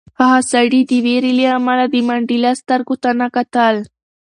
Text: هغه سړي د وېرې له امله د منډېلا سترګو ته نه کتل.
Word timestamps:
هغه 0.19 0.39
سړي 0.51 0.81
د 0.89 0.91
وېرې 1.05 1.31
له 1.39 1.45
امله 1.57 1.83
د 1.93 1.95
منډېلا 2.07 2.51
سترګو 2.61 2.95
ته 3.03 3.09
نه 3.19 3.27
کتل. 3.35 3.75